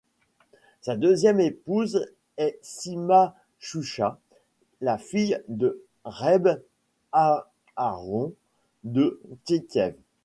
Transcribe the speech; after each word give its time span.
Sa 0.81 0.95
deuxième 0.95 1.39
épouse 1.39 2.07
est 2.37 2.57
Sima 2.63 3.35
Chusha, 3.59 4.17
la 4.79 4.97
fille 4.97 5.39
de 5.47 5.85
Reb 6.05 6.59
Aharon 7.13 8.33
de 8.83 9.21
Titiev. 9.43 9.93